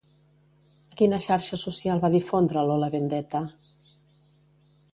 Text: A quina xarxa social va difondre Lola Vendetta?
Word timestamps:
A 0.93 0.95
quina 1.01 1.19
xarxa 1.25 1.59
social 1.65 2.01
va 2.05 2.11
difondre 2.15 2.63
Lola 2.71 2.91
Vendetta? 2.97 3.43